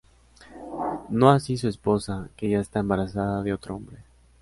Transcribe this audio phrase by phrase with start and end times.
[1.09, 3.99] No así su esposa, que ya está embarazada de otro hombre.